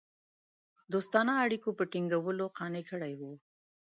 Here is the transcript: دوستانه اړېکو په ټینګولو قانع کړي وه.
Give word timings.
دوستانه 0.93 1.33
اړېکو 1.43 1.69
په 1.77 1.83
ټینګولو 1.91 2.45
قانع 2.57 2.83
کړي 2.89 3.13
وه. 3.19 3.31